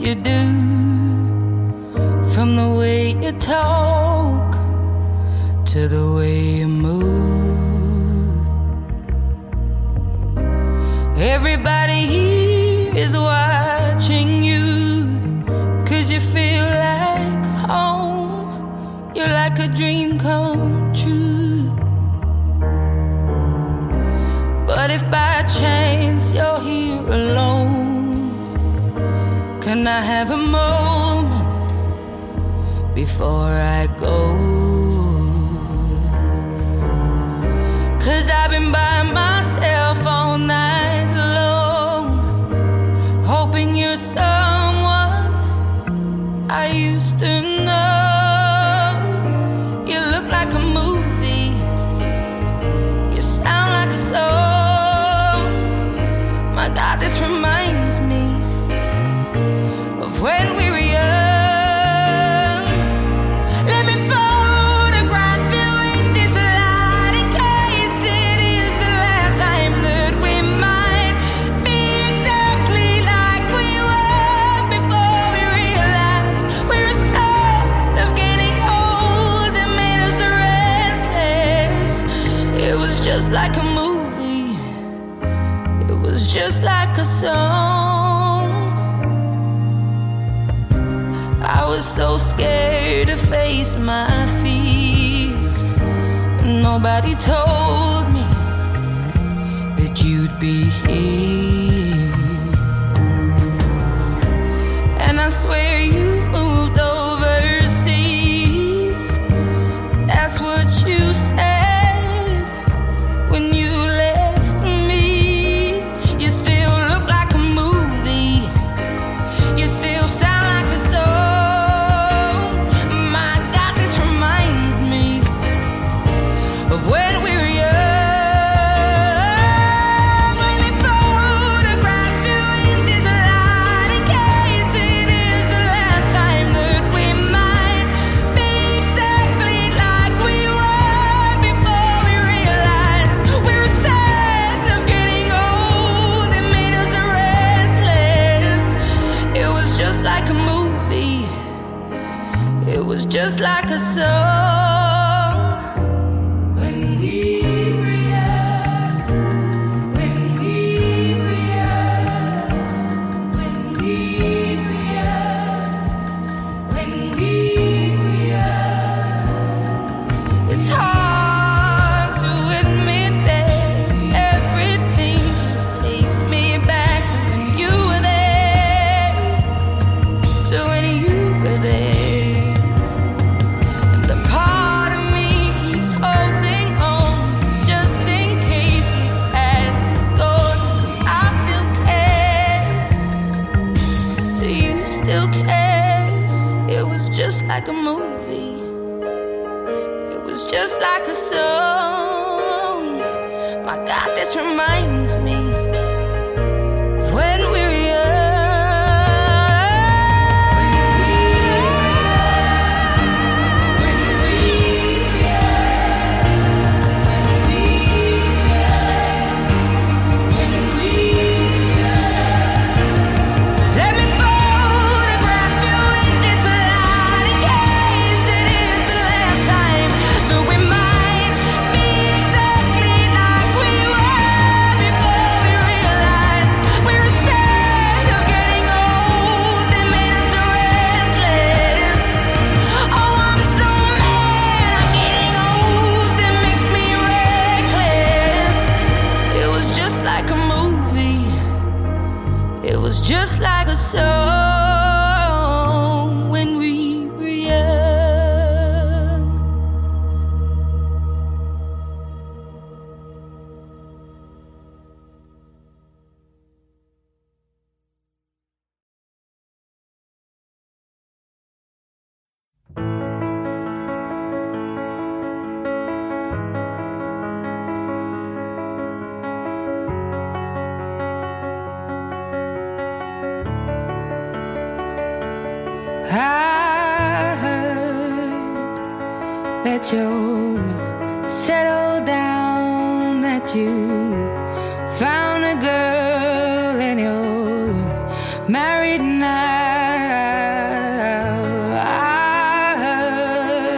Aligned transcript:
you 0.00 0.14
do, 0.14 0.37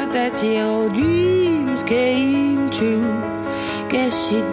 down, 0.00 0.10
that 0.12 0.42
your 0.42 0.88
dreams 0.90 1.82
came 1.82 2.70
true. 2.70 3.18
Guess 3.88 4.32
you're 4.32 4.52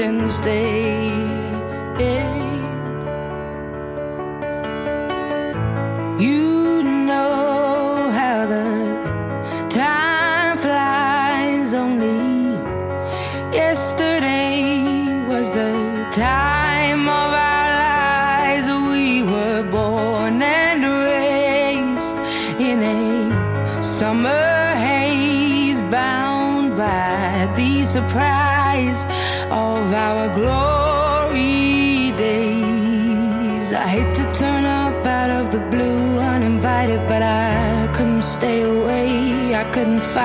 Surprise 0.00 0.40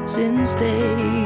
words 0.00 0.16
instead. 0.16 1.19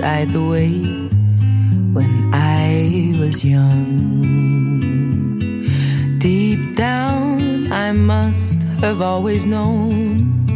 Decide 0.00 0.32
the 0.32 0.42
way 0.42 0.80
when 1.92 2.32
I 2.32 3.12
was 3.20 3.44
young. 3.44 4.24
Deep 6.16 6.74
down, 6.74 7.70
I 7.70 7.92
must 7.92 8.62
have 8.80 9.02
always 9.02 9.44
known 9.44 10.46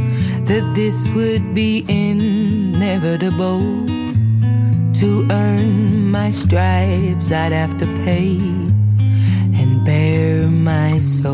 that 0.47 0.65
this 0.75 1.07
would 1.09 1.55
be 1.55 1.85
inevitable 1.87 3.61
to 5.01 5.29
earn 5.31 6.11
my 6.11 6.31
stripes, 6.31 7.31
I'd 7.31 7.53
have 7.53 7.77
to 7.81 7.87
pay 8.03 8.39
and 9.61 9.85
bare 9.85 10.49
my 10.49 11.01
soul. 11.01 11.34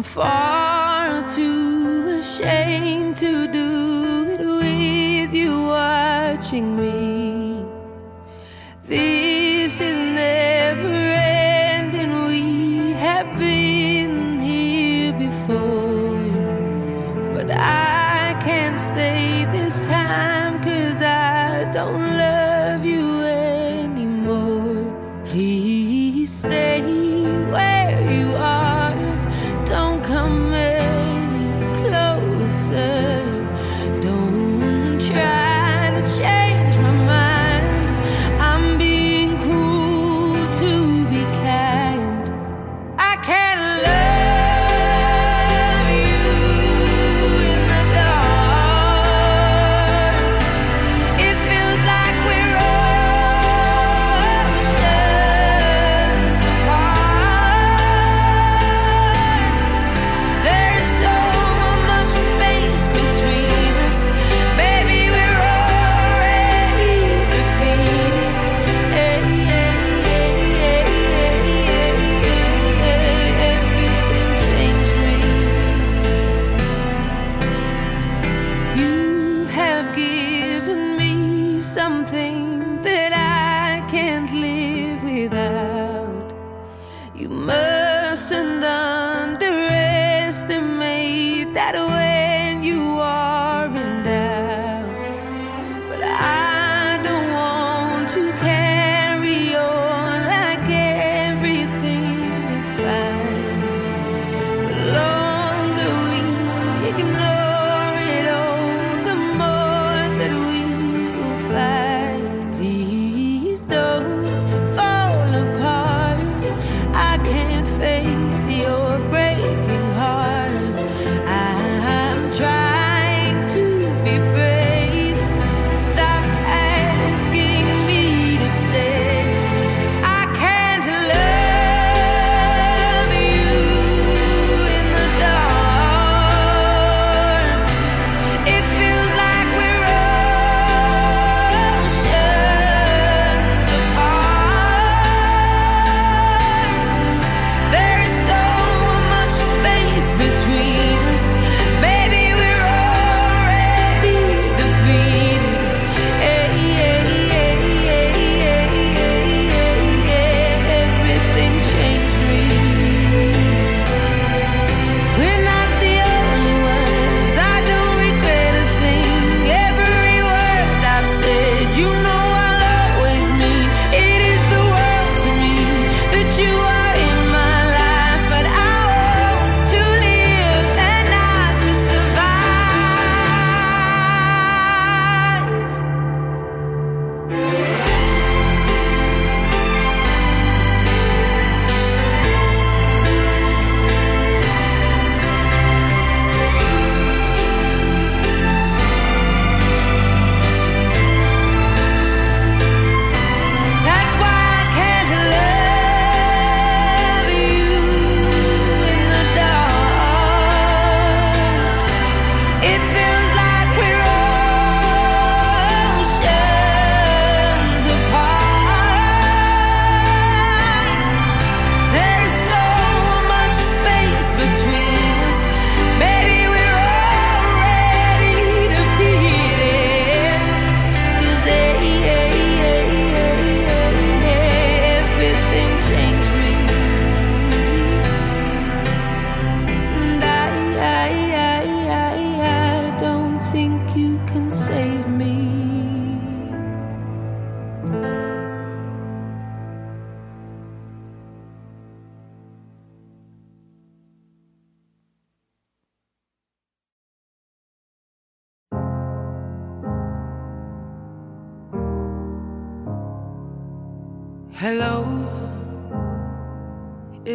I'm 0.00 0.04
far 0.04 0.49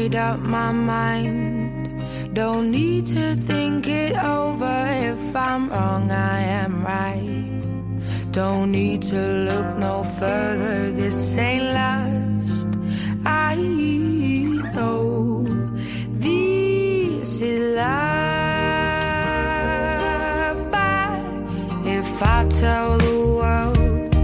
made 0.00 0.16
up 0.16 0.40
my 0.40 0.72
mind. 0.72 2.02
Don't 2.32 2.70
need 2.70 3.04
to 3.16 3.36
think 3.50 3.86
it 3.86 4.14
over. 4.16 4.76
If 5.12 5.36
I'm 5.36 5.68
wrong, 5.68 6.10
I 6.10 6.38
am 6.62 6.74
right. 6.82 7.60
Don't 8.32 8.72
need 8.72 9.02
to 9.12 9.20
look 9.48 9.68
no 9.86 10.02
further. 10.18 10.90
This 11.00 11.36
ain't 11.36 11.64
last. 11.80 12.68
I 13.26 13.56
know 14.76 15.44
this 16.26 17.30
is 17.52 17.60
love. 17.76 17.90
But 20.76 21.20
if 21.98 22.10
I 22.36 22.38
tell 22.62 22.90
the 23.06 23.18
world, 23.40 24.14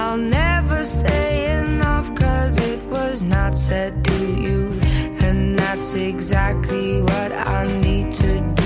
I'll 0.00 0.22
never 0.42 0.80
say 0.84 1.28
enough. 1.60 2.06
Cause 2.14 2.54
it 2.72 2.80
was 2.90 3.22
not 3.22 3.56
said 3.56 4.07
that's 5.78 5.94
exactly 5.94 7.00
what 7.00 7.32
I 7.32 7.64
need 7.80 8.12
to 8.14 8.40
do. 8.40 8.57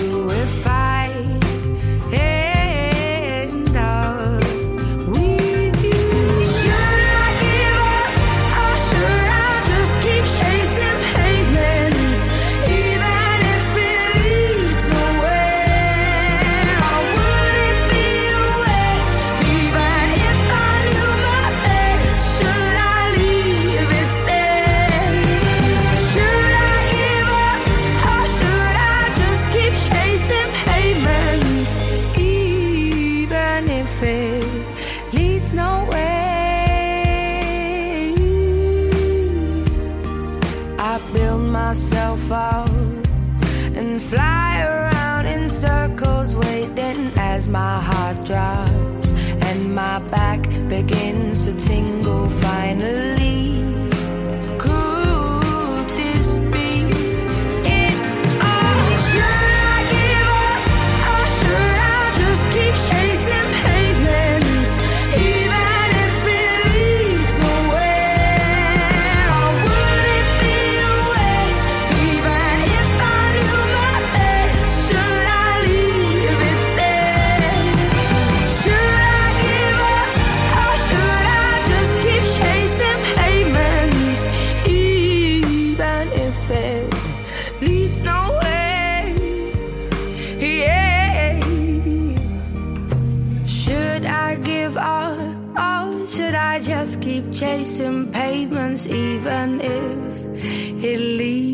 chasing 97.42 98.12
pavements, 98.12 98.86
even 98.86 99.60
if 99.60 100.84
it 100.84 101.00
leads. 101.00 101.51